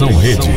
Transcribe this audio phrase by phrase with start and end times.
[0.00, 0.48] Atenção rede.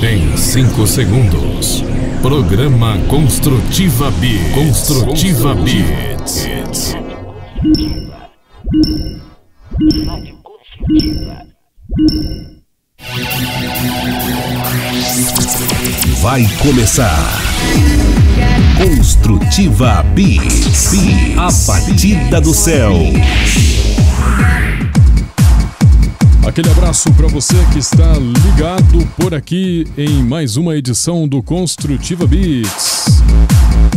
[0.00, 1.82] Em 5 segundos.
[2.22, 4.38] Programa Construtiva B.
[4.54, 5.84] Construtiva B.
[16.20, 17.42] Vai começar.
[18.78, 20.38] Construtiva B.
[21.36, 22.92] A batida do céu.
[26.46, 32.26] Aquele abraço para você que está ligado por aqui em mais uma edição do Construtiva
[32.26, 33.22] Beats.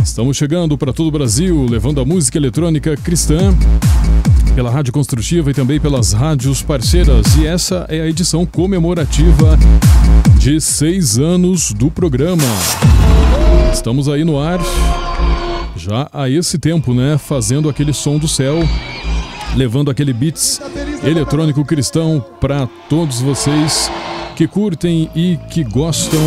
[0.02, 3.52] Estamos chegando para todo o Brasil, levando a música eletrônica cristã
[4.54, 7.34] pela Rádio Construtiva e também pelas rádios parceiras.
[7.36, 9.58] E essa é a edição comemorativa
[10.38, 12.44] de seis anos do programa.
[13.72, 14.60] Estamos aí no ar
[15.76, 17.18] já há esse tempo, né?
[17.18, 18.60] Fazendo aquele som do céu,
[19.56, 20.60] levando aquele beats
[21.04, 23.90] eletrônico cristão para todos vocês
[24.36, 26.20] que curtem e que gostam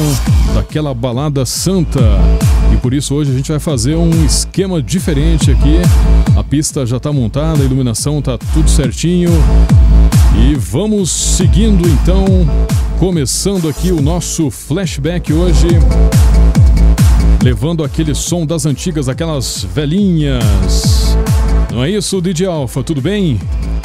[0.55, 1.99] daquela balada santa.
[2.73, 5.77] E por isso hoje a gente vai fazer um esquema diferente aqui.
[6.35, 9.29] A pista já está montada, a iluminação está tudo certinho.
[10.37, 12.25] E vamos seguindo então,
[12.97, 15.67] começando aqui o nosso flashback hoje,
[17.43, 21.15] levando aquele som das antigas, aquelas velhinhas.
[21.71, 22.83] Não é isso, DJ Alpha?
[22.83, 23.39] Tudo bem?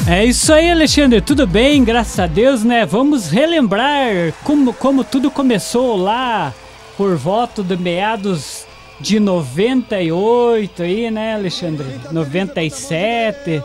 [0.07, 1.19] É isso aí, Alexandre.
[1.19, 2.85] Tudo bem, graças a Deus, né?
[2.85, 6.53] Vamos relembrar como, como tudo começou lá
[6.95, 8.67] por volta de meados
[8.99, 11.87] de 98 aí, né, Alexandre?
[12.11, 13.63] 97.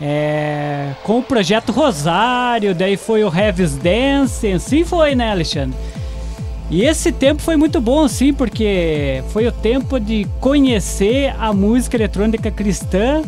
[0.00, 5.78] É, com o projeto Rosário, daí foi o Heavy's Dance, assim foi, né, Alexandre?
[6.68, 11.96] E esse tempo foi muito bom, sim, porque foi o tempo de conhecer a música
[11.96, 13.22] eletrônica cristã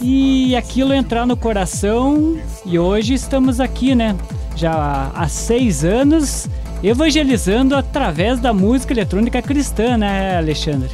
[0.00, 2.38] e aquilo entrar no coração.
[2.64, 4.16] E hoje estamos aqui, né?
[4.56, 6.48] Já há seis anos
[6.82, 10.90] evangelizando através da música eletrônica cristã, né, Alexandre?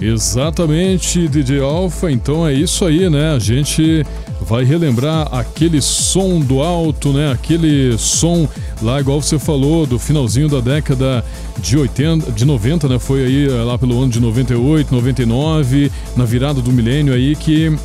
[0.00, 2.10] Exatamente, DJ Alpha.
[2.10, 3.34] Então é isso aí, né?
[3.34, 4.06] A gente
[4.40, 7.32] vai relembrar aquele som do alto, né?
[7.32, 8.48] Aquele som
[8.80, 11.24] lá, igual você falou, do finalzinho da década
[11.58, 12.98] de 80, de 90, né?
[13.00, 17.76] Foi aí lá pelo ano de 98, 99, na virada do milênio aí que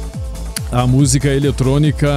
[0.74, 2.10] a música eletrônica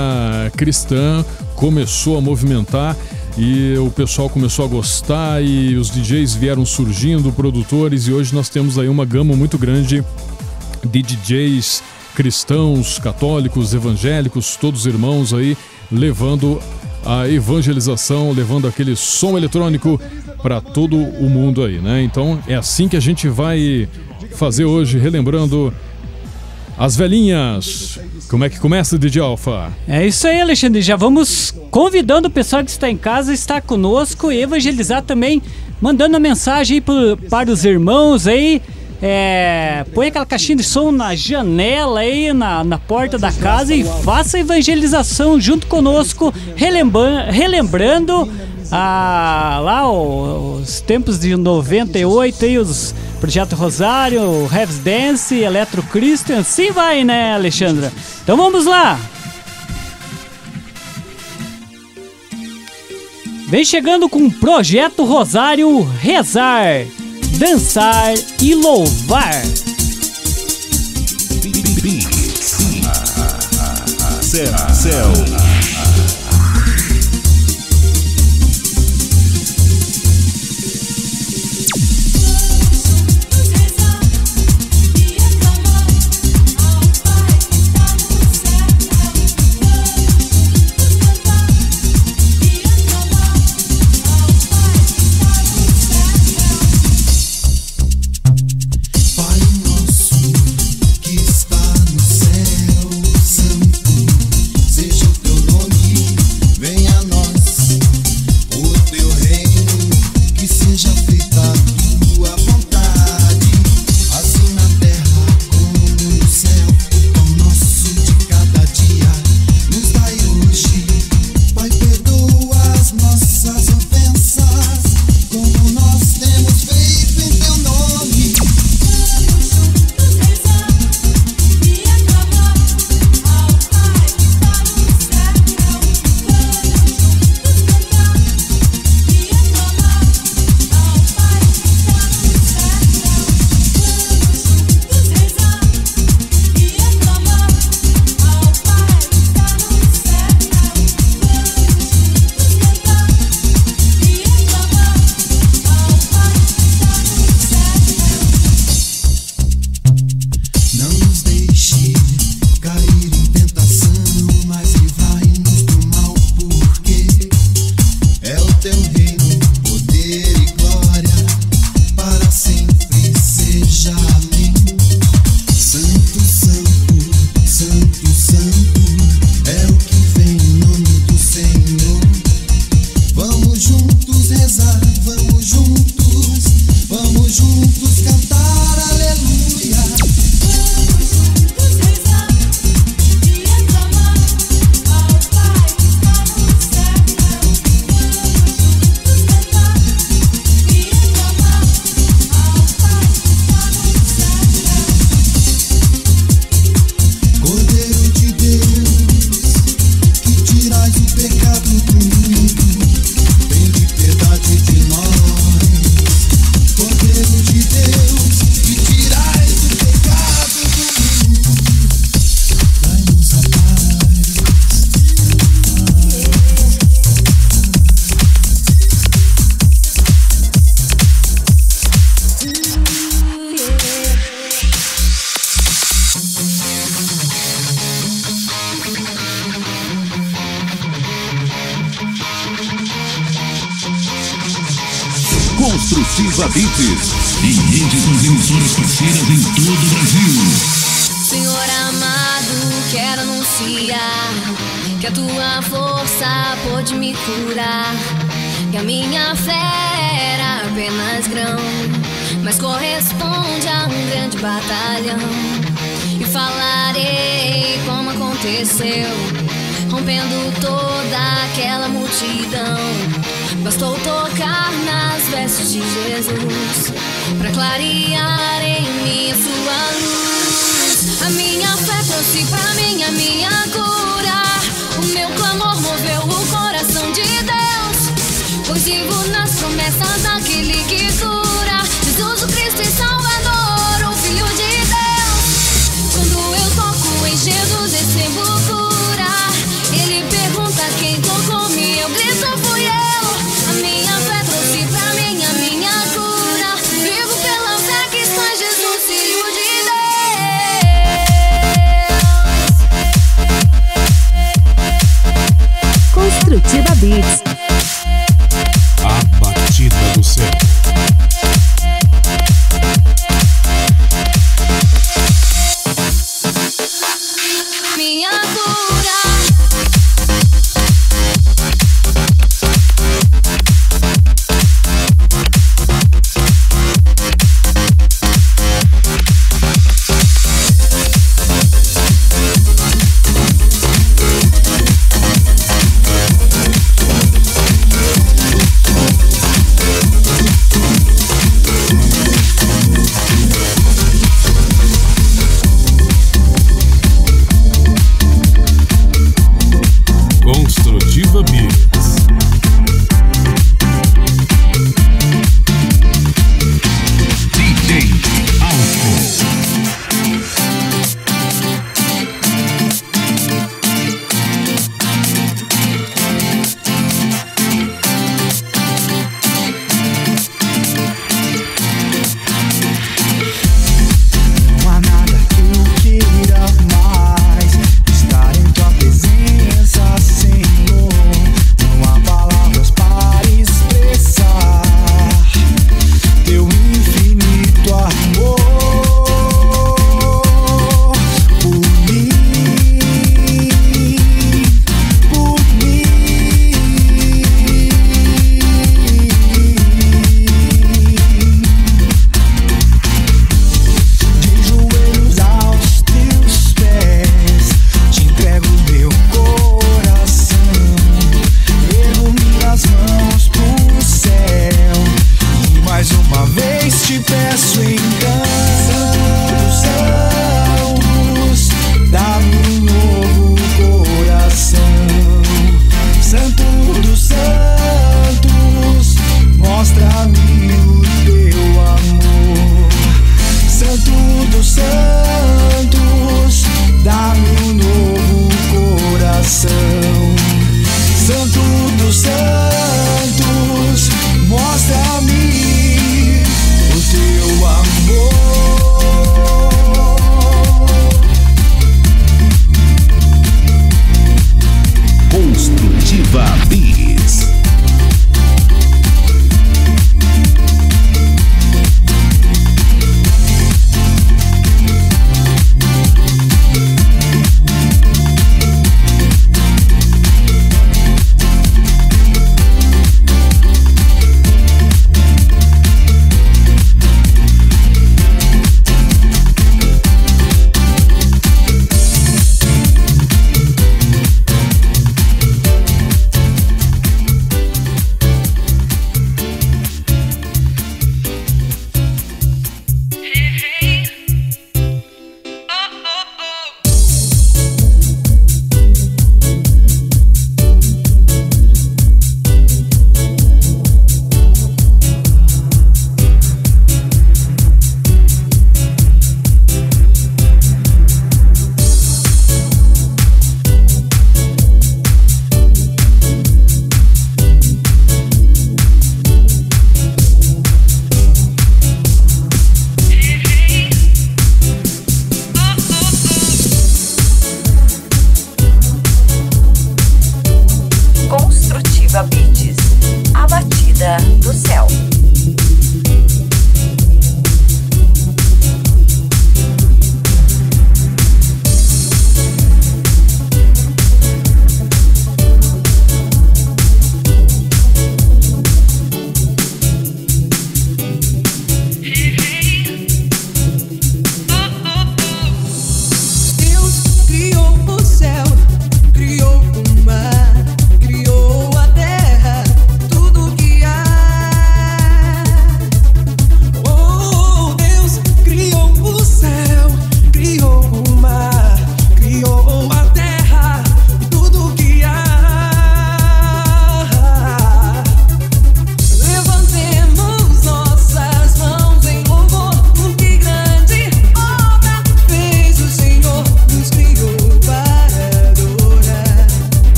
[0.56, 1.22] cristã
[1.54, 2.96] começou a movimentar
[3.36, 8.48] e o pessoal começou a gostar e os DJs vieram surgindo, produtores, e hoje nós
[8.48, 10.02] temos aí uma gama muito grande
[10.82, 11.82] de DJs
[12.14, 15.54] cristãos, católicos, evangélicos, todos irmãos aí
[15.92, 16.58] levando
[17.04, 20.00] a evangelização, levando aquele som eletrônico
[20.42, 22.02] para todo o mundo aí, né?
[22.02, 23.86] Então é assim que a gente vai
[24.32, 25.72] fazer hoje, relembrando
[26.78, 27.98] as velhinhas.
[28.28, 29.72] Como é que começa, DJ Alfa?
[29.88, 30.82] É isso aí, Alexandre.
[30.82, 35.42] Já vamos convidando o pessoal que está em casa a estar conosco e evangelizar também,
[35.80, 38.60] mandando a mensagem aí para os irmãos aí.
[39.00, 43.84] É, põe aquela caixinha de som na janela aí, na, na porta da casa e
[43.84, 48.32] faça a evangelização junto conosco, relembrando, relembrando
[48.70, 54.20] ah, lá os tempos de 98 aí, os Projeto Rosário,
[54.52, 57.92] Heaven's Dance, Eletro Christian, sim vai, né, Alexandra?
[58.22, 58.98] Então vamos lá!
[63.48, 66.84] Vem chegando com o Projeto Rosário Rezar,
[67.38, 69.42] Dançar e Louvar.
[74.74, 75.45] Céu,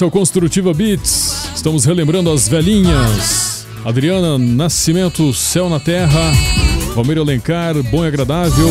[0.00, 1.50] Esse é o Construtiva Beats.
[1.54, 3.66] Estamos relembrando as velhinhas.
[3.84, 6.32] Adriana Nascimento, Céu na Terra.
[6.94, 8.68] Valmir Alencar, Bom e Agradável.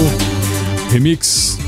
[0.89, 1.60] Remix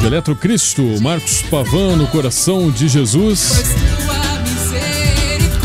[0.00, 3.62] de Eletro Cristo, Marcos Pavano, Coração de Jesus.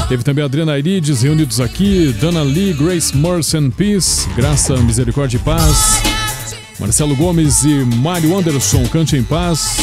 [0.08, 5.40] Teve também Adriana Irides reunidos aqui, Dana Lee, Grace Mercy and Peace, Graça, Misericórdia e
[5.40, 6.04] Paz.
[6.80, 9.78] Marcelo Gomes e Mário Anderson, Cante em Paz.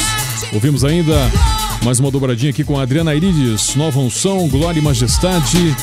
[0.52, 1.16] Ouvimos ainda
[1.84, 5.76] mais uma dobradinha aqui com a Adriana Irides, Nova Unção, Glória e Majestade.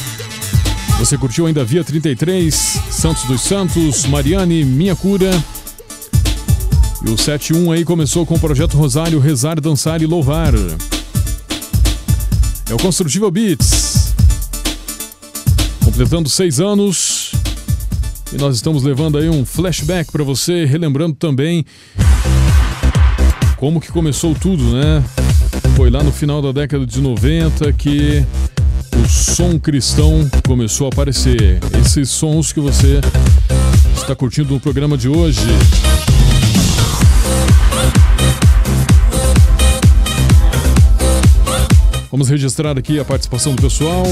[1.00, 2.54] Você curtiu ainda Via 33,
[2.90, 5.32] Santos dos Santos, Mariane, Minha Cura.
[7.06, 10.54] E o 71 aí começou com o projeto Rosário Rezar, Dançar e Louvar.
[12.70, 14.14] É o Construtiva Beats.
[15.84, 17.32] Completando seis anos.
[18.34, 21.66] E nós estamos levando aí um flashback para você, relembrando também
[23.58, 25.04] como que começou tudo, né?
[25.76, 28.26] Foi lá no final da década de 90 que
[28.96, 31.60] o som cristão começou a aparecer.
[31.82, 33.02] Esses sons que você
[33.94, 35.42] está curtindo no programa de hoje.
[42.10, 44.06] Vamos registrar aqui a participação do pessoal.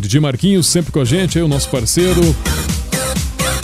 [0.00, 2.20] DJ Marquinhos sempre com a gente, aí o nosso parceiro.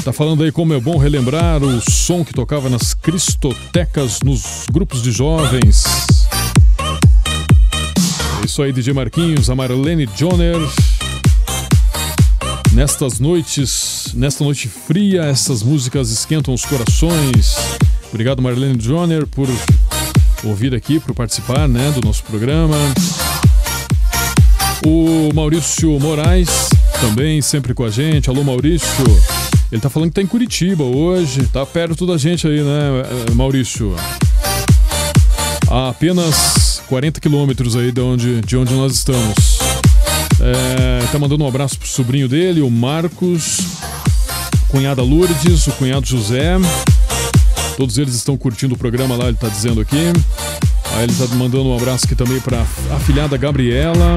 [0.04, 5.02] Tá falando aí como é bom relembrar o som que tocava nas cristotecas, nos grupos
[5.02, 6.13] de jovens.
[8.54, 10.54] Isso aí, DJ Marquinhos, a Marlene Joner.
[12.72, 17.56] Nestas noites, nesta noite fria, essas músicas esquentam os corações.
[18.10, 19.48] Obrigado, Marlene Joner, por
[20.44, 22.76] ouvir aqui, por participar né, do nosso programa.
[24.86, 26.68] O Maurício Moraes,
[27.00, 28.30] também sempre com a gente.
[28.30, 29.04] Alô, Maurício.
[29.72, 33.96] Ele tá falando que tá em Curitiba hoje, tá perto da gente aí, né, Maurício?
[35.68, 39.58] A apenas 40 quilômetros aí de onde, de onde nós estamos.
[40.40, 43.60] É, tá mandando um abraço pro sobrinho dele, o Marcos,
[44.68, 46.56] cunhada Lourdes, o cunhado José.
[47.76, 50.12] Todos eles estão curtindo o programa lá, ele tá dizendo aqui.
[50.92, 52.60] Aí ele tá mandando um abraço aqui também pra
[52.94, 54.16] afilhada Gabriela.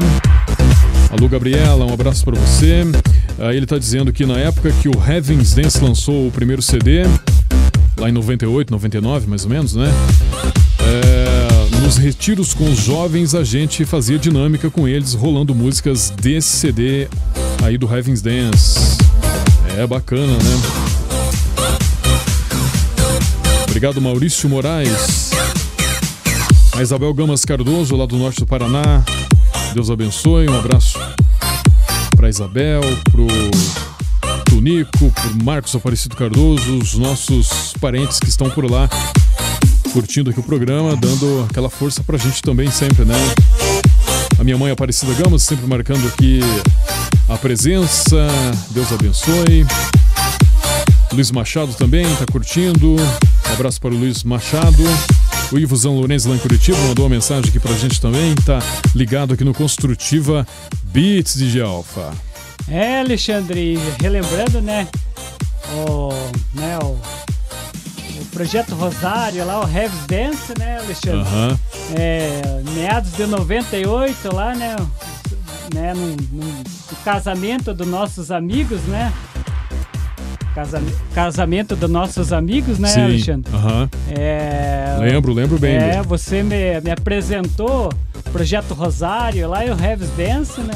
[1.09, 2.83] Alô, Gabriela, um abraço para você.
[3.39, 7.03] Aí ele tá dizendo que na época que o Heavens Dance lançou o primeiro CD,
[7.97, 9.91] lá em 98, 99 mais ou menos, né?
[10.79, 11.26] É,
[11.87, 17.07] nos retiros com os jovens a gente fazia dinâmica com eles, rolando músicas desse CD
[17.63, 18.97] aí do Heavens Dance.
[19.77, 20.61] É bacana, né?
[23.63, 25.31] Obrigado, Maurício Moraes.
[26.75, 29.01] A Isabel Gamas Cardoso, lá do norte do Paraná.
[29.73, 30.49] Deus abençoe.
[30.49, 30.99] Um abraço
[32.17, 33.27] para Isabel, pro
[34.43, 38.89] Tunico, pro Marcos Aparecido Cardoso, os nossos parentes que estão por lá
[39.97, 43.15] curtindo aqui o programa, dando aquela força pra gente também sempre, né?
[44.37, 46.39] A minha mãe Aparecida Gamas sempre marcando aqui
[47.27, 48.27] a presença.
[48.69, 49.65] Deus abençoe.
[51.11, 52.95] Luiz Machado também tá curtindo.
[52.95, 54.83] Um abraço para o Luiz Machado.
[55.51, 58.35] O Ivozão Lourenço lá em Curitiba mandou uma mensagem aqui pra gente também.
[58.35, 58.59] Tá
[58.93, 60.45] ligado aqui no Construtiva
[60.83, 62.13] Beats de Alfa.
[62.69, 64.87] É, Alexandre, relembrando, né?
[65.73, 66.09] O,
[66.53, 67.16] né, o
[68.37, 71.21] projeto Rosário lá, o Heavy Dance, né, Alexandre?
[71.21, 71.59] Aham.
[71.97, 72.41] É,
[72.75, 74.75] meados de 98 lá, né?
[75.73, 79.11] né num, num- no casamento dos nossos amigos, né?
[80.53, 80.83] casam-
[81.15, 83.01] casamento dos nossos amigos, né, Sim.
[83.05, 83.51] Alexandre?
[83.55, 83.89] Aham.
[84.15, 85.75] É, Lembro, lembro bem.
[85.75, 87.91] É, você me, me apresentou
[88.31, 90.73] Projeto Rosário lá e o Heavy's Dance, né?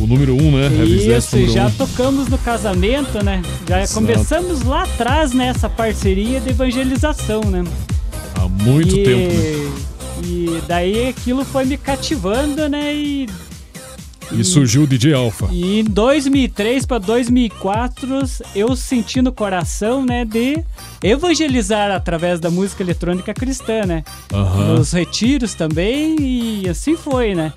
[0.00, 0.68] O número um, né?
[0.70, 1.70] Dance Isso, e número já um.
[1.72, 3.42] tocamos no casamento, né?
[3.68, 4.00] Já Exato.
[4.00, 7.62] começamos lá atrás nessa parceria de evangelização, né?
[8.34, 9.82] Há muito e, tempo, né?
[10.24, 12.94] E daí aquilo foi me cativando, né?
[12.94, 13.28] E,
[14.32, 15.48] E surgiu o DJ Alpha.
[15.50, 18.20] e em 2003 para 2004
[18.54, 20.62] eu senti no coração, né, de
[21.02, 24.04] evangelizar através da música eletrônica cristã, né?
[24.32, 24.74] Aham.
[24.76, 27.52] Nos retiros também e assim foi, né?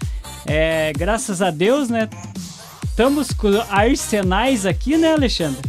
[0.46, 2.10] É, graças a Deus, né?
[2.86, 5.60] Estamos com arsenais aqui, né, Alexandre?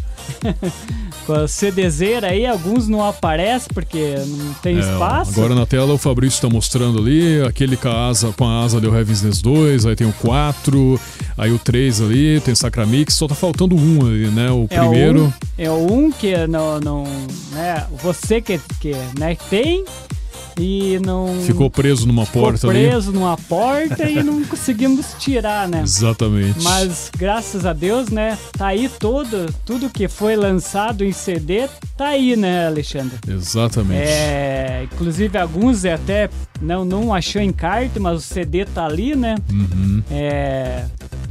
[1.27, 5.31] com a CDzeira aí, alguns não aparecem porque não tem É, espaço.
[5.31, 8.79] Agora na tela o Fabrício tá mostrando ali, aquele com a asa, com a asa
[8.81, 11.01] deu Heaven's Dance 2, aí tem o 4,
[11.39, 14.51] aí o 3 ali, tem Sacramix, só tá faltando um ali, né?
[14.51, 15.25] O É primeiro.
[15.27, 17.05] um, é um que não, não
[17.53, 19.85] né, você que, que né, tem
[20.59, 22.89] e não Ficou preso numa ficou porta ali.
[22.89, 25.83] preso numa porta e não conseguimos tirar, né?
[25.83, 26.63] Exatamente.
[26.63, 28.39] Mas graças a Deus, né?
[28.57, 33.19] Tá aí todo, tudo que foi lançado em CD, tá aí, né, Alexandre?
[33.29, 34.03] Exatamente.
[34.09, 36.31] É, inclusive alguns até
[36.61, 39.37] não não achou em carta, mas o CD tá ali, né?
[39.51, 40.03] Uhum.
[40.11, 40.85] É,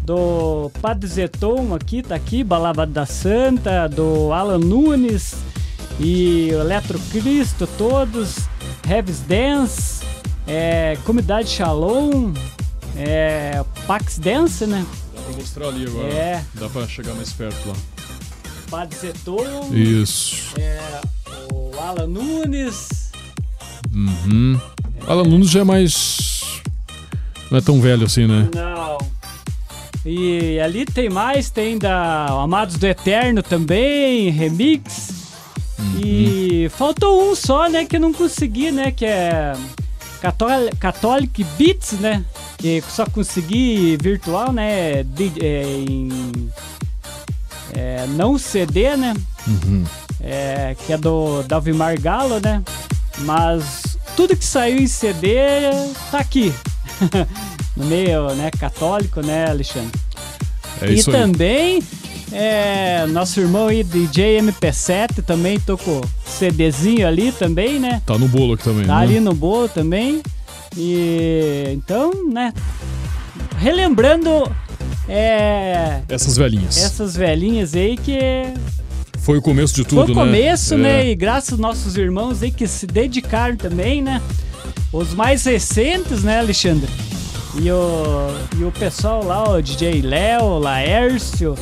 [0.06, 5.36] do Padre Zeton aqui, tá aqui, Balada da Santa, do Alan Nunes
[6.00, 8.38] e Eletro Cristo, todos,
[8.90, 10.04] Heavy's Dance,
[10.48, 12.34] é, Comunidade Shalom,
[12.98, 14.86] é, Pax Dance, né?
[15.16, 16.08] Dá pra mostrar ali agora.
[16.14, 16.44] É.
[16.56, 17.76] Dá pra chegar mais perto lá.
[18.70, 20.54] Padre Zeton, Isso.
[20.60, 21.02] é,
[21.54, 23.04] o Alan Nunes,
[23.94, 24.60] Uhum.
[25.08, 26.42] Alan Nunes já é mais.
[27.52, 28.50] Não é tão velho assim, né?
[28.56, 28.98] Não.
[30.04, 35.23] E ali tem mais, tem da Amados do Eterno também, remix.
[36.04, 39.54] E faltou um só, né, que eu não consegui, né, que é
[40.22, 42.24] Catol- Catholic Beats, né,
[42.58, 46.50] que só consegui virtual, né, de- é, em
[47.74, 49.14] é, não CD, né,
[49.48, 49.84] Uhum.
[50.22, 52.62] é, que é do Dalvimar Galo, né?
[53.20, 55.36] Mas tudo que saiu em CD
[56.12, 56.54] tá aqui.
[57.76, 59.92] no meio, né, católico, né, Alexandre?
[60.82, 61.16] É e isso aí.
[62.34, 68.02] É, nosso irmão aí, DJ MP7, também tocou CDzinho ali também, né?
[68.06, 68.86] Tá no bolo aqui também.
[68.86, 69.02] Tá né?
[69.04, 70.22] ali no bolo também.
[70.76, 72.52] E então, né?
[73.60, 74.30] Relembrando
[75.08, 76.78] é, Essas velhinhas.
[76.84, 78.18] essas velhinhas aí que
[79.20, 80.24] Foi o começo de tudo, foi o né?
[80.26, 80.78] começo, É.
[80.78, 81.10] né?
[81.10, 84.22] E graças aos nossos irmãos aí que se dedicaram também, né?
[84.92, 86.90] Os mais recentes, né, Alexandre?
[87.62, 88.30] E o,
[88.60, 91.56] e o pessoal lá, o DJ Léo, Laércio,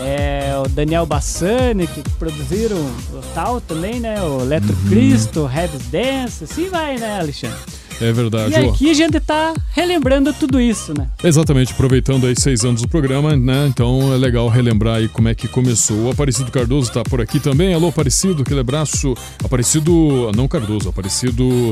[0.00, 4.20] é, o Daniel Bassani, que produziram o tal também, né?
[4.22, 4.88] O Eletro Uhum.
[4.90, 7.56] Cristo, o Heavy's Dance, assim vai, né, Alexandre?
[8.00, 8.52] É verdade.
[8.52, 11.06] E aqui a gente tá relembrando tudo isso, né?
[11.22, 13.68] Exatamente, aproveitando aí seis anos do programa, né?
[13.68, 15.96] Então é legal relembrar aí como é que começou.
[16.06, 17.72] O Aparecido Cardoso tá por aqui também.
[17.72, 19.14] Alô, Aparecido, aquele abraço.
[19.44, 21.70] Aparecido, não Cardoso, Aparecido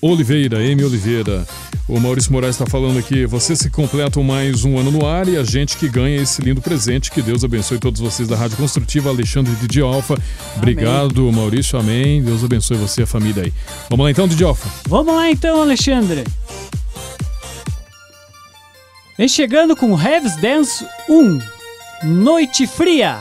[0.00, 0.84] Oliveira, M.
[0.84, 1.46] Oliveira.
[1.88, 3.26] O Maurício Moraes está falando aqui.
[3.26, 6.60] Vocês se completam mais um ano no ar e a gente que ganha esse lindo
[6.60, 7.10] presente.
[7.10, 10.16] Que Deus abençoe todos vocês da Rádio Construtiva, Alexandre Didi Alfa.
[10.56, 11.78] Obrigado, Maurício.
[11.78, 12.22] Amém.
[12.22, 13.52] Deus abençoe você e a família aí.
[13.88, 14.68] Vamos lá então, Didi Alfa.
[14.86, 16.24] Vamos lá então, Alexandre.
[19.16, 21.40] Vem chegando com Heavy's Dance 1,
[22.04, 23.18] Noite Fria.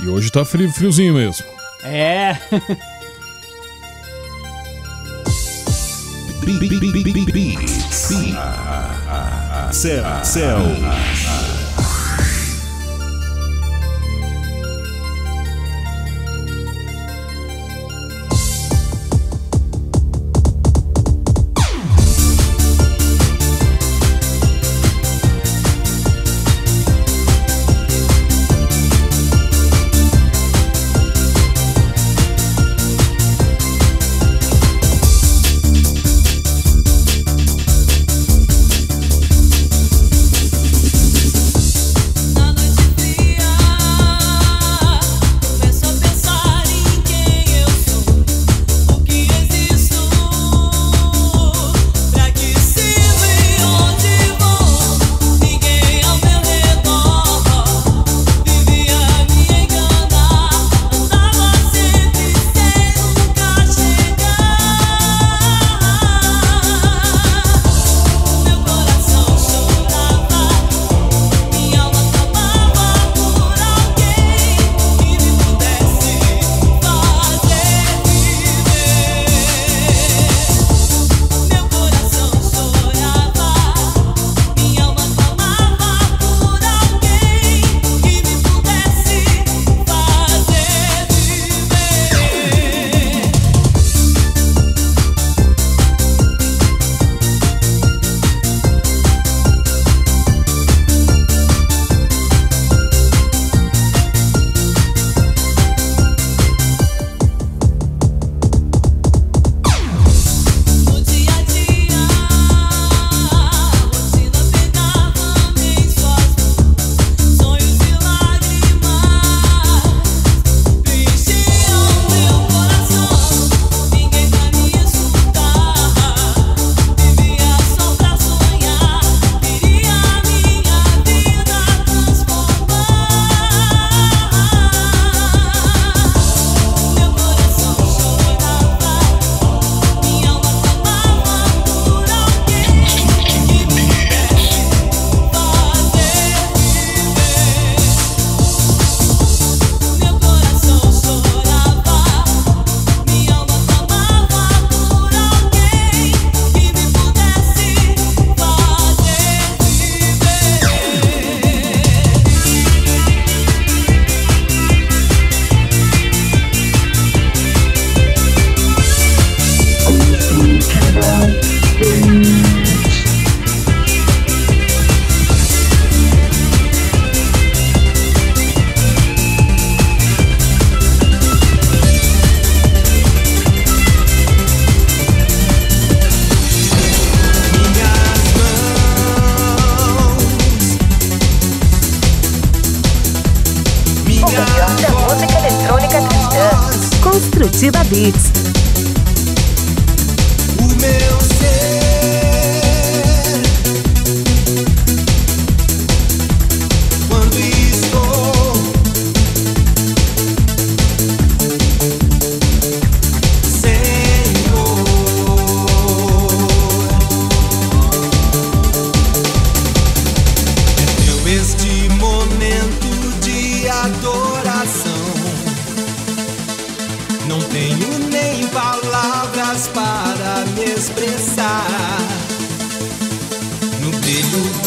[0.00, 1.46] E hoje tá frio, friozinho mesmo.
[1.82, 2.36] É,
[7.32, 7.72] Beats.
[9.72, 11.67] Céu, céu.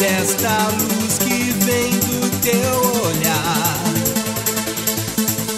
[0.02, 3.78] Desta luz que vem do teu olhar,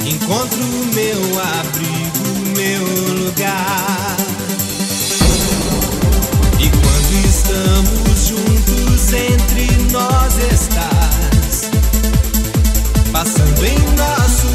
[0.05, 2.85] encontro meu abrigo, meu
[3.25, 4.17] lugar.
[6.61, 11.71] E quando estamos juntos, entre nós estás,
[13.11, 14.54] passando em nosso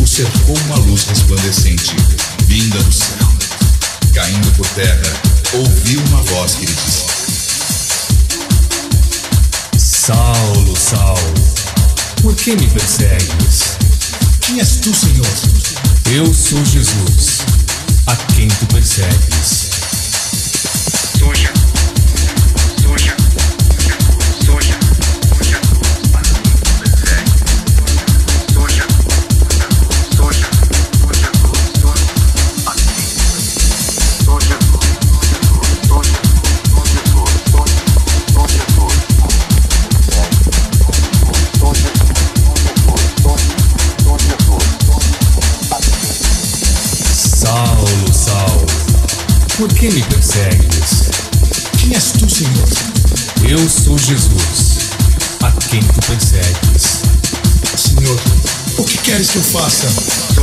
[0.00, 1.94] O cercou uma luz resplandecente,
[2.48, 3.28] vinda do céu.
[4.12, 5.12] Caindo por terra,
[5.54, 7.04] ouviu uma voz que lhe disse:
[9.78, 11.34] Saulo, Saulo,
[12.20, 13.76] por que me persegues?
[14.40, 15.24] Quem és tu, Senhor?
[16.12, 17.42] Eu sou Jesus,
[18.08, 19.65] a quem tu persegues.
[49.56, 51.08] Por que me persegues?
[51.78, 52.68] Quem és tu, Senhor?
[53.48, 54.90] Eu sou Jesus,
[55.42, 57.00] a quem tu persegues.
[57.74, 58.20] Senhor,
[58.76, 59.86] o que queres que eu faça?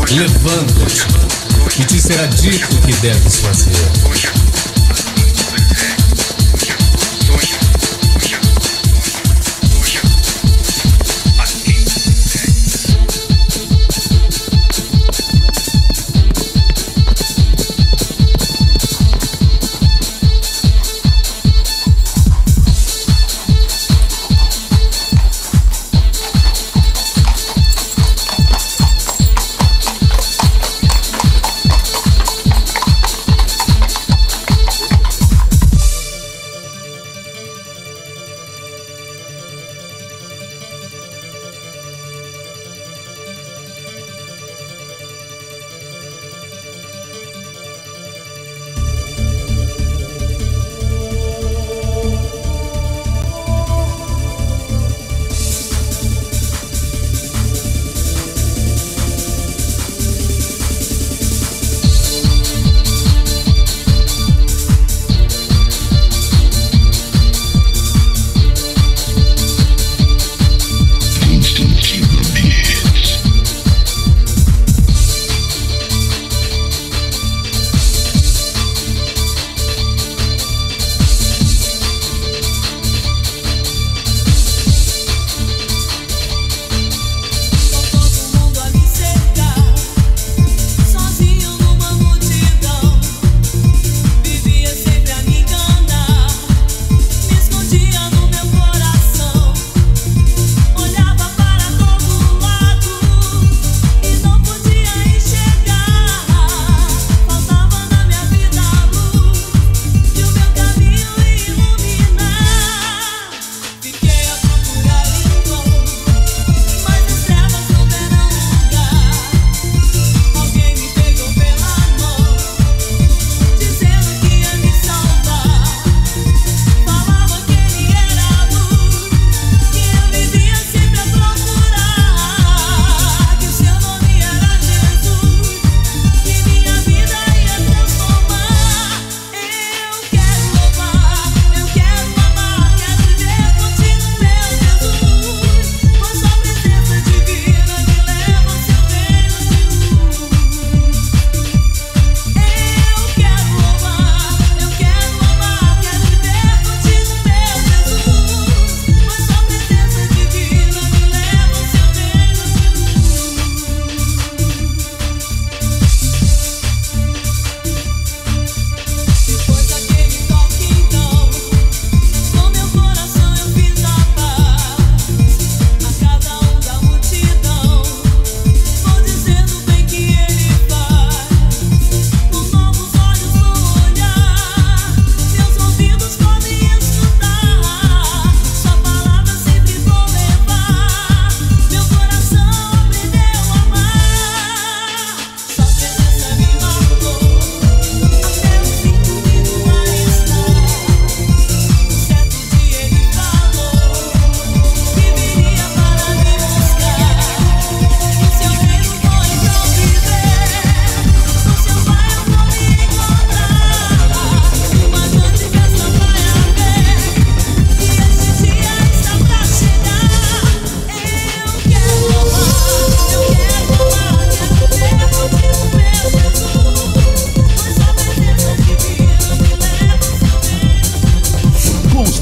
[0.09, 4.52] Levanta-te, e te será dito o que deves fazer.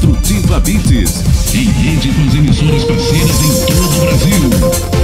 [0.02, 5.01] Construtiva Beats em rede com as emissoras parceiras em todo o Brasil.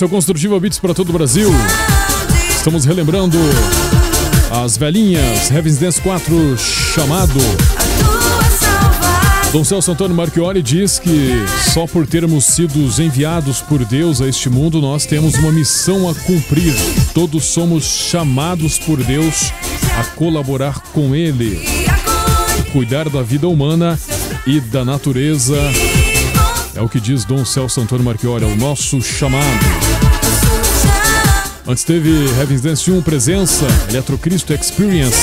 [0.00, 1.50] Esse é o Construtiva Beats para todo o Brasil.
[2.56, 3.36] Estamos relembrando
[4.50, 7.38] as velhinhas Heaven's Dance 4 chamado.
[9.52, 11.44] Dom Celso Antônio Marchiori diz que
[11.74, 16.14] só por termos sido enviados por Deus a este mundo, nós temos uma missão a
[16.14, 16.72] cumprir.
[17.12, 19.52] Todos somos chamados por Deus
[19.98, 21.62] a colaborar com Ele,
[22.72, 24.00] cuidar da vida humana
[24.46, 25.58] e da natureza.
[26.80, 29.44] É o que diz Dom Celso Antônio Marchiori, é o nosso chamado.
[31.68, 32.08] Antes teve
[32.40, 35.18] Heaven's Dance 1 Presença, Eletrocristo Experience.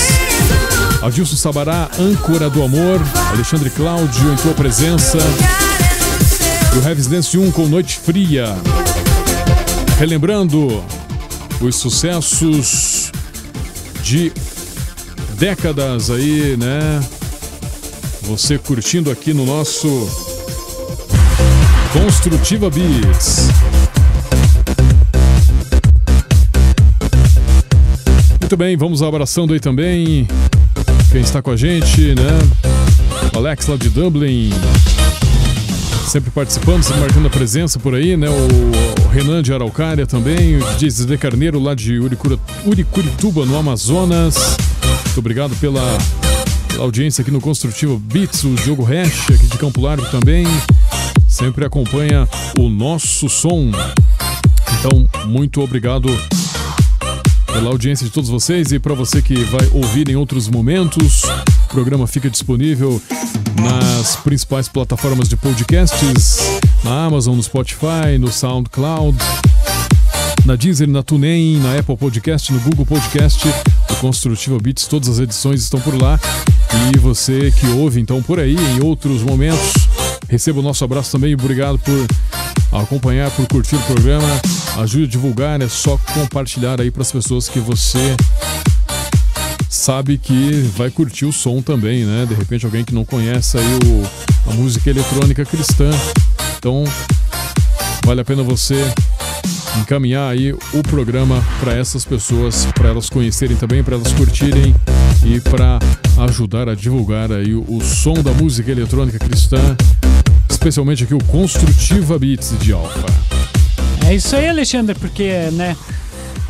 [1.01, 3.01] Adilson Sabará, âncora do amor.
[3.31, 5.17] Alexandre Cláudio entrou presença.
[6.75, 8.55] E o Heavy's Dance 1 com Noite Fria.
[9.97, 10.83] Relembrando
[11.59, 13.11] os sucessos
[14.03, 14.31] de
[15.39, 17.03] décadas aí, né?
[18.21, 20.26] Você curtindo aqui no nosso
[21.93, 23.49] Construtiva Beats.
[28.39, 30.27] Muito bem, vamos abraçando aí também
[31.11, 32.39] quem está com a gente, né?
[33.35, 34.51] Alex lá de Dublin,
[36.07, 38.27] sempre participando, sempre marcando a presença por aí, né?
[38.29, 44.57] O, Renan de Araucária também, o DJ Zé Carneiro lá de Uricura, Uricurituba, no Amazonas.
[45.05, 45.81] Muito obrigado pela,
[46.67, 50.45] pela audiência aqui no Construtivo Beats, o Diogo Hash aqui de Campo Largo também,
[51.27, 53.71] sempre acompanha o nosso som.
[54.79, 56.07] Então, muito obrigado
[57.47, 61.23] pela audiência de todos vocês e para você que vai ouvir em outros momentos.
[61.65, 63.01] O programa fica disponível
[63.61, 66.37] nas principais plataformas de podcasts,
[66.83, 69.17] na Amazon, no Spotify, no SoundCloud,
[70.45, 73.45] na Deezer, na TuneIn, na Apple Podcast, no Google Podcast,
[73.89, 76.19] o Construtiva Beats, todas as edições estão por lá.
[76.93, 79.86] E você que ouve então por aí em outros momentos,
[80.29, 81.33] receba o nosso abraço também.
[81.33, 82.07] Obrigado por
[82.79, 84.27] acompanhar, por curtir o programa.
[84.77, 88.15] Ajude a divulgar, é só compartilhar aí para as pessoas que você
[89.69, 92.25] sabe que vai curtir o som também, né?
[92.27, 95.89] De repente alguém que não conhece aí o, a música eletrônica cristã.
[96.57, 96.83] Então,
[98.05, 98.75] vale a pena você
[99.79, 104.75] encaminhar aí o programa para essas pessoas, para elas conhecerem também, para elas curtirem
[105.23, 105.79] e para
[106.25, 109.75] ajudar a divulgar aí o, o som da música eletrônica cristã
[110.57, 113.05] especialmente aqui o Construtiva Beats de Alfa.
[114.07, 115.77] É isso aí, Alexandre, porque, né?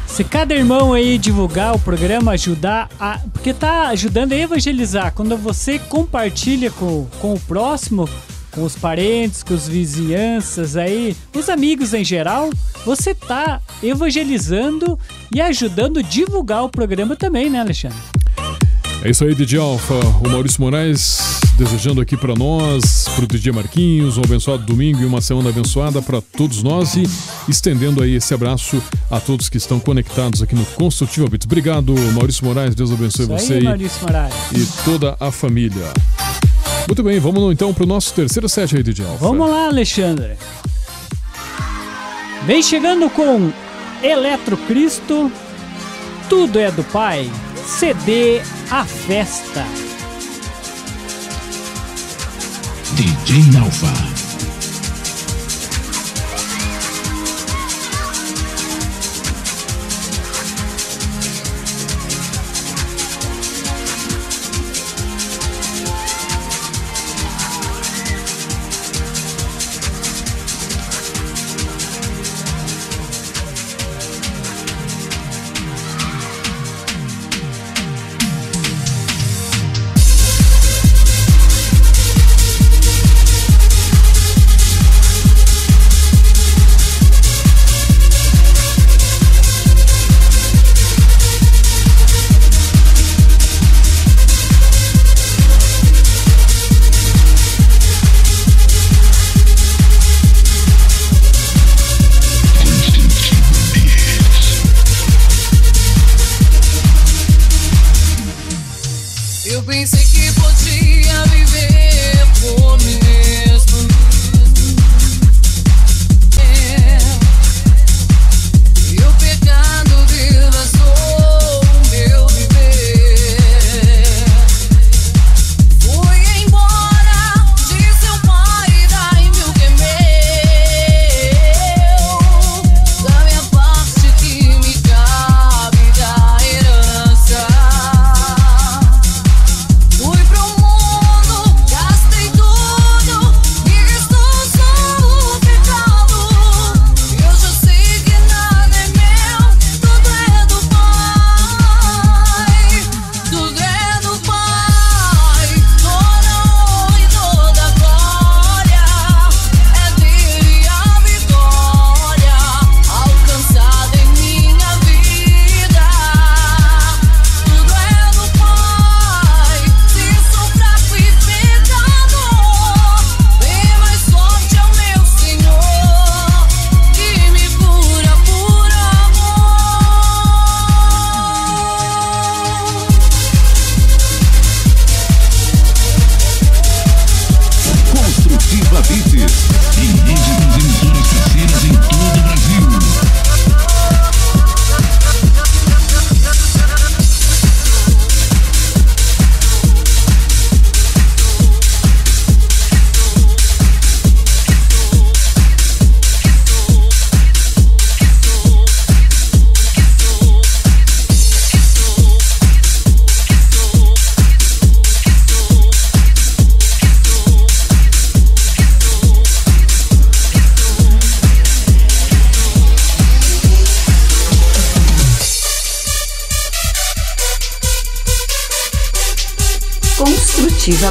[0.08, 3.20] Se cada irmão aí divulgar o programa, ajudar a.
[3.34, 5.12] Porque tá ajudando a evangelizar.
[5.14, 8.10] Quando você compartilha com, com o próximo,
[8.52, 12.50] com os parentes, com os vizinhanças aí, os amigos em geral,
[12.86, 14.98] você tá evangelizando
[15.36, 17.98] e ajudando a divulgar o programa também, né, Alexandre?
[19.04, 19.94] É isso aí, DJ Alfa.
[20.26, 25.06] O Maurício Moraes desejando aqui para nós, para o DJ Marquinhos, um abençoado domingo e
[25.06, 27.04] uma semana abençoada para todos nós e
[27.48, 31.46] estendendo aí esse abraço a todos que estão conectados aqui no Construtiva Bits.
[31.46, 32.76] Obrigado, Maurício Moraes.
[32.76, 34.34] Deus abençoe Isso você aí, e, Maurício Moraes.
[34.54, 35.92] e toda a família.
[36.88, 39.26] Muito bem, vamos então para o nosso terceiro set aí, DJ Alfa.
[39.26, 40.34] Vamos lá, Alexandre.
[42.46, 43.52] Vem chegando com
[44.02, 45.32] Eletrocristo,
[46.30, 47.30] Tudo é do Pai,
[47.66, 49.66] CD A Festa.
[52.98, 54.27] DJ Alfa.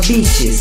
[0.08, 0.55] Beats.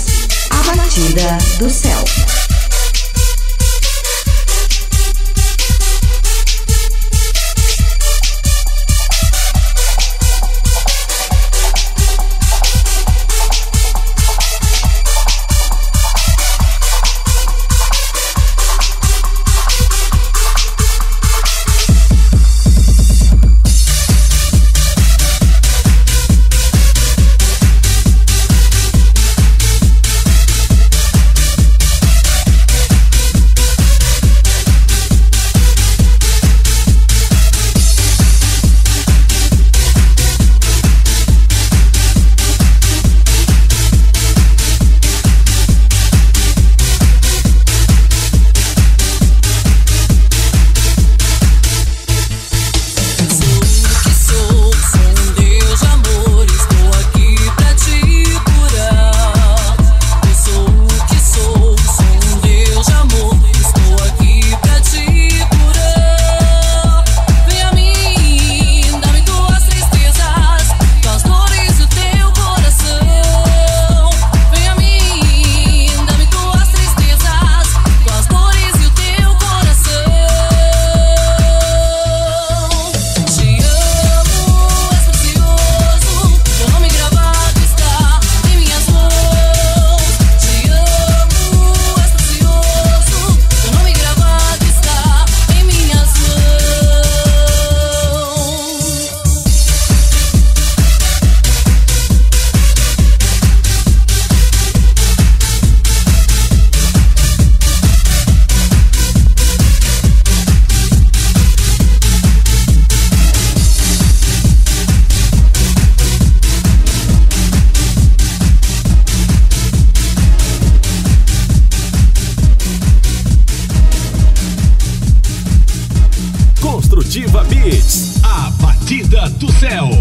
[128.86, 129.95] Batida do Céu.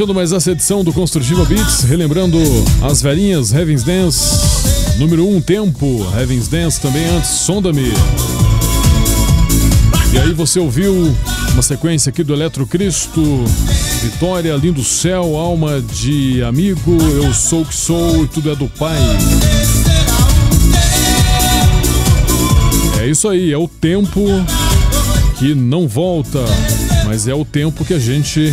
[0.00, 2.38] Fechando mais essa edição do Construtiva Beats, relembrando
[2.80, 7.92] as velhinhas Heaven's Dance, número 1 um, Tempo, Heaven's Dance também antes, Sonda-me.
[10.10, 11.14] E aí você ouviu
[11.52, 13.20] uma sequência aqui do Eletro Cristo,
[14.02, 18.68] Vitória, Lindo Céu, Alma de Amigo, Eu Sou o Que Sou e Tudo é do
[18.68, 18.96] Pai.
[23.02, 24.24] É isso aí, é o tempo
[25.38, 26.42] que não volta,
[27.04, 28.50] mas é o tempo que a gente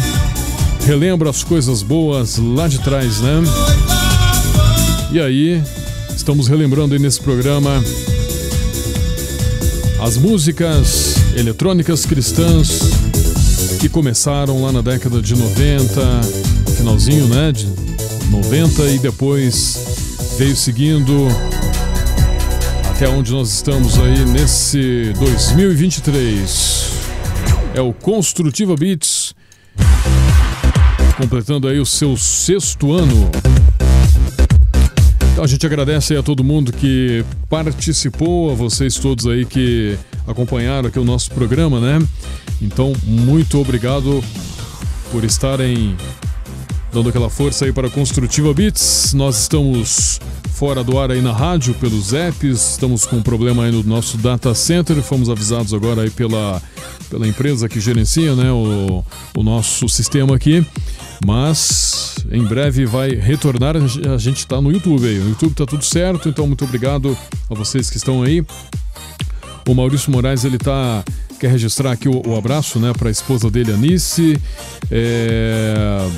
[0.87, 3.41] relembra as coisas boas lá de trás, né?
[5.11, 5.61] E aí,
[6.15, 7.83] estamos relembrando aí nesse programa
[10.01, 12.79] as músicas eletrônicas cristãs
[13.81, 16.21] que começaram lá na década de 90,
[16.77, 17.67] finalzinho, né, de
[18.31, 21.27] 90 e depois veio seguindo
[22.91, 26.91] até onde nós estamos aí nesse 2023.
[27.75, 29.16] É o Construtiva Beats
[31.17, 33.29] completando aí o seu sexto ano.
[35.31, 40.87] Então a gente agradece a todo mundo que participou, a vocês todos aí que acompanharam
[40.87, 42.05] aqui o nosso programa, né?
[42.61, 44.23] Então, muito obrigado
[45.11, 45.95] por estarem
[46.91, 49.13] dando aquela força aí para a Construtiva Beats.
[49.13, 50.19] Nós estamos
[50.57, 54.17] fora do ar aí na rádio, pelos apps, estamos com um problema aí no nosso
[54.17, 56.59] data center, fomos avisados agora aí pela,
[57.11, 59.05] pela empresa que gerencia né, o,
[59.35, 60.65] o nosso sistema aqui.
[61.23, 63.75] Mas em breve vai retornar.
[63.77, 65.19] A gente está no YouTube aí.
[65.19, 67.15] No YouTube está tudo certo, então muito obrigado
[67.47, 68.43] a vocês que estão aí.
[69.69, 71.03] O Maurício Moraes ele tá
[71.39, 74.41] quer registrar aqui o, o abraço, né, para a esposa dele, Anice.
[74.89, 76.09] É...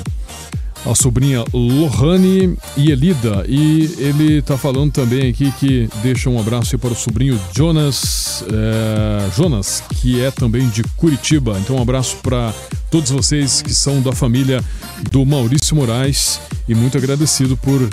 [0.84, 3.44] a sobrinha Lohane e Elida.
[3.48, 9.30] E ele tá falando também aqui que deixa um abraço para o sobrinho Jonas, é,
[9.36, 11.58] Jonas, que é também de Curitiba.
[11.60, 12.52] Então um abraço para
[12.90, 14.62] todos vocês que são da família
[15.10, 17.88] do Maurício Moraes e muito agradecido por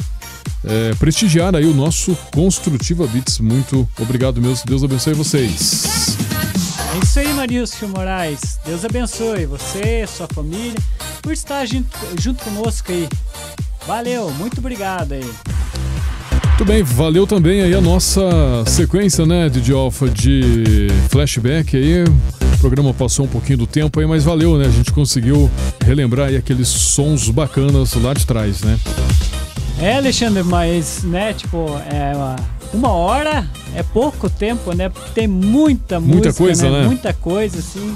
[0.63, 3.39] é, prestigiar aí o nosso Construtiva Beats.
[3.39, 4.65] Muito obrigado mesmo.
[4.65, 6.16] Deus abençoe vocês.
[6.95, 8.59] É isso aí, Marício Moraes.
[8.65, 10.79] Deus abençoe você, sua família,
[11.21, 13.07] por estar junto, junto conosco aí.
[13.85, 15.29] Valeu, muito obrigado aí.
[16.47, 18.21] Muito bem, valeu também aí a nossa
[18.65, 22.03] sequência, né, de Alpha de flashback aí.
[22.03, 24.65] O programa passou um pouquinho do tempo aí, mas valeu, né?
[24.65, 25.51] A gente conseguiu
[25.85, 28.79] relembrar aí aqueles sons bacanas lá de trás, né?
[29.79, 32.35] É, Alexandre, mas, né, tipo, é uma,
[32.73, 34.89] uma hora é pouco tempo, né?
[34.89, 36.83] Porque tem muita, Muita música, coisa, né?
[36.85, 37.95] Muita coisa, assim.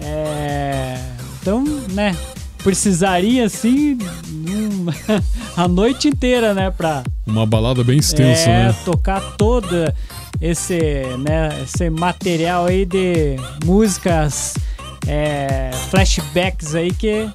[0.00, 0.98] É...
[1.40, 1.62] Então,
[1.92, 2.16] né,
[2.62, 3.98] precisaria, assim,
[4.32, 4.86] um-
[5.56, 8.74] a noite inteira, né, pra Uma balada bem extensa, é, né?
[8.84, 9.94] tocar toda
[10.40, 10.78] esse,
[11.18, 14.54] né, esse material aí de músicas,
[15.06, 17.28] é, flashbacks aí que,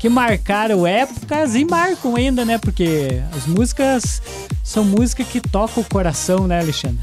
[0.00, 2.56] que marcaram épocas e marcam ainda, né?
[2.58, 4.20] Porque as músicas
[4.64, 6.98] são músicas que tocam o coração, né, Alexandre?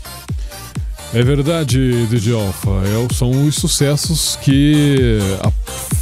[1.14, 2.70] É verdade, DJ Alpha.
[2.86, 5.52] É, são os sucessos que a-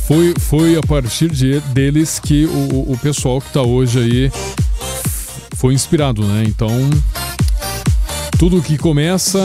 [0.07, 4.31] foi, foi a partir de- deles que o, o pessoal que tá hoje aí
[5.55, 6.43] foi inspirado, né?
[6.47, 6.69] Então,
[8.39, 9.39] tudo que começa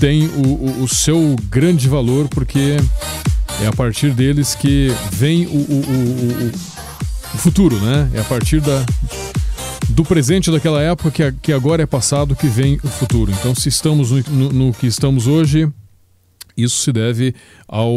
[0.00, 2.76] tem o, o- o seu grande valor, porque
[3.60, 6.46] é a partir deles que vem o, o- o-
[7.34, 8.10] o- futuro, né?
[8.14, 8.84] É a partir da,
[9.88, 13.30] do presente daquela época que, a- que agora é passado que vem o futuro.
[13.32, 15.68] Então, se estamos no, no- no que estamos hoje,
[16.56, 17.34] isso se deve
[17.66, 17.90] ao,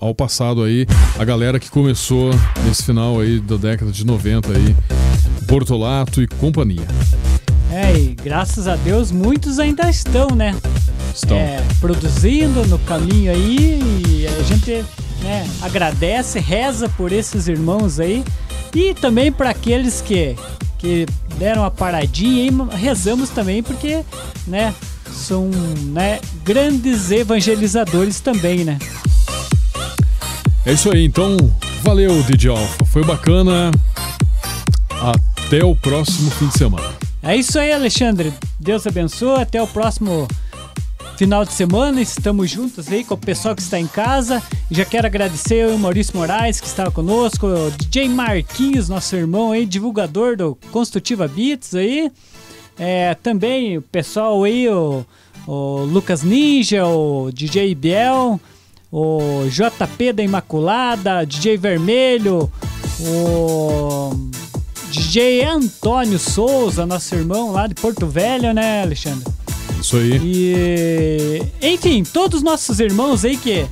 [0.00, 0.86] ao passado aí,
[1.18, 2.30] a galera que começou
[2.66, 4.76] nesse final aí da década de 90 aí,
[5.46, 6.86] Bortolato e companhia.
[7.70, 10.54] É, e graças a Deus muitos ainda estão, né?
[11.14, 11.36] Estão.
[11.36, 14.84] É, produzindo no caminho aí e a gente
[15.22, 18.24] né, agradece, reza por esses irmãos aí
[18.74, 20.36] e também para aqueles que,
[20.76, 21.06] que
[21.38, 24.04] deram uma paradinha aí, rezamos também porque
[24.46, 24.74] né,
[25.12, 25.48] são
[25.92, 28.78] né, grandes evangelizadores também, né?
[30.66, 31.36] É isso aí, então
[31.82, 32.84] valeu, DJ Alpha.
[32.86, 33.70] Foi bacana.
[35.44, 36.88] Até o próximo fim de semana.
[37.22, 38.32] É isso aí, Alexandre.
[38.58, 39.42] Deus abençoe.
[39.42, 40.26] Até o próximo
[41.16, 42.00] final de semana.
[42.00, 44.42] Estamos juntos aí com o pessoal que está em casa.
[44.70, 49.64] Já quero agradecer o Maurício Moraes, que estava conosco, o DJ Marquinhos, nosso irmão aí,
[49.64, 52.10] divulgador do Construtiva Beats aí.
[52.78, 55.04] É, também o pessoal aí, o,
[55.46, 58.40] o Lucas Ninja, o DJ Biel,
[58.90, 62.50] o JP da Imaculada, DJ Vermelho,
[63.00, 64.10] o
[64.90, 69.24] DJ Antônio Souza, nosso irmão lá de Porto Velho, né, Alexandre?
[69.84, 70.18] Isso aí.
[71.60, 73.66] E enfim, todos os nossos irmãos aí que,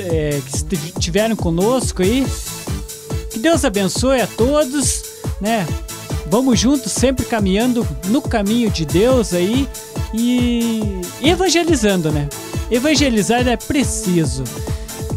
[0.00, 2.26] é, que estiveram conosco aí.
[3.30, 5.04] Que Deus abençoe a todos,
[5.40, 5.64] né?
[6.28, 9.68] Vamos juntos, sempre caminhando no caminho de Deus aí
[10.12, 10.82] e
[11.22, 12.28] evangelizando, né?
[12.68, 14.42] Evangelizar é preciso.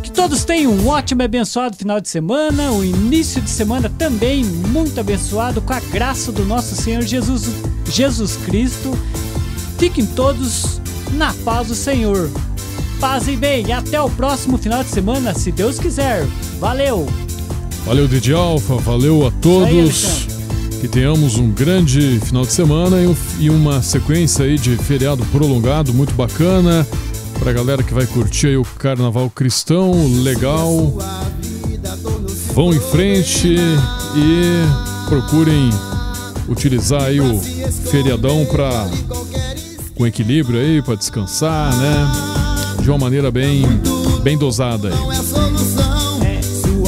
[0.03, 4.43] Que todos tenham um ótimo e abençoado final de semana, o início de semana também
[4.43, 7.45] muito abençoado com a graça do nosso Senhor Jesus,
[7.89, 8.95] Jesus Cristo.
[9.77, 10.81] Fiquem todos
[11.13, 12.29] na paz do Senhor.
[12.99, 16.25] Paz e bem, e até o próximo final de semana, se Deus quiser.
[16.59, 17.07] Valeu!
[17.85, 18.75] Valeu, DJ Alpha.
[18.77, 19.67] Valeu a aí, todos.
[19.69, 20.37] Alexandre.
[20.81, 25.23] Que tenhamos um grande final de semana e, um- e uma sequência aí de feriado
[25.27, 26.85] prolongado muito bacana.
[27.39, 29.91] Pra galera que vai curtir aí o carnaval cristão,
[30.23, 30.93] legal.
[32.53, 33.55] Vão em frente
[34.15, 35.69] e procurem
[36.49, 37.39] utilizar aí o
[37.91, 38.89] feriadão pra,
[39.97, 42.07] com equilíbrio aí, pra descansar, né?
[42.81, 43.63] De uma maneira bem,
[44.23, 45.17] bem dosada aí.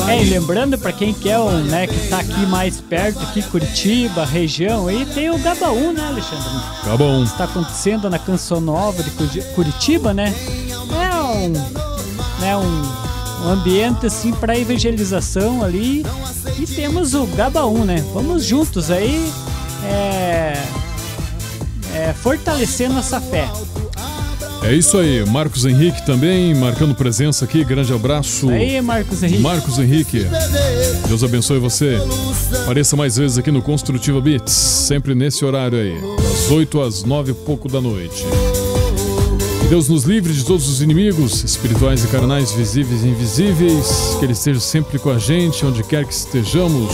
[0.07, 4.25] É, e lembrando pra quem quer, um, né, que tá aqui mais perto, aqui Curitiba,
[4.25, 6.45] região, aí tem o Gabaú, né, Alexandre?
[6.83, 7.23] Tá bom.
[7.23, 10.33] Está acontecendo na Canção Nova de Curi- Curitiba, né?
[10.99, 11.49] É um,
[12.41, 16.03] né, um, um ambiente assim para evangelização ali.
[16.57, 18.03] E temos o Gabaú, né?
[18.11, 19.31] Vamos juntos aí
[19.85, 20.53] é,
[21.93, 23.49] é, fortalecer nossa fé.
[24.61, 27.63] É isso aí, Marcos Henrique também marcando presença aqui.
[27.63, 28.49] Grande abraço.
[28.49, 29.41] Aí, Marcos Henrique.
[29.41, 30.25] Marcos Henrique,
[31.07, 31.97] Deus abençoe você.
[32.63, 37.31] Apareça mais vezes aqui no Construtiva Beats, sempre nesse horário aí, das 8 às 9
[37.31, 38.25] e pouco da noite.
[39.61, 44.17] Que Deus nos livre de todos os inimigos, espirituais e carnais, visíveis e invisíveis.
[44.19, 46.93] Que Ele esteja sempre com a gente, onde quer que estejamos.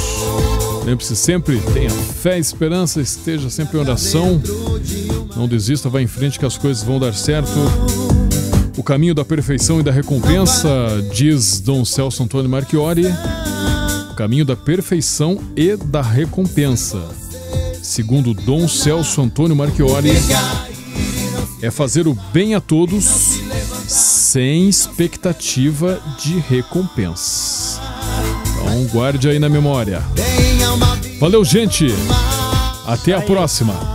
[0.86, 4.40] Lembre-se sempre, tenha fé e esperança, esteja sempre em oração.
[5.36, 7.50] Não desista, vá em frente que as coisas vão dar certo.
[8.78, 10.70] O caminho da perfeição e da recompensa,
[11.12, 13.08] diz Dom Celso Antônio Marchiori.
[14.12, 17.02] O caminho da perfeição e da recompensa,
[17.82, 20.12] segundo Dom Celso Antônio Marchiori,
[21.64, 23.40] é fazer o bem a todos
[23.88, 27.65] sem expectativa de recompensa.
[28.66, 30.02] Então guarde aí na memória.
[31.20, 31.88] Valeu, gente.
[32.88, 33.95] Até a próxima.